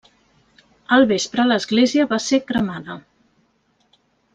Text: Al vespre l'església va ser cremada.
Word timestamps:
Al 0.97 1.05
vespre 1.11 1.45
l'església 1.51 2.09
va 2.15 2.21
ser 2.31 2.43
cremada. 2.51 2.99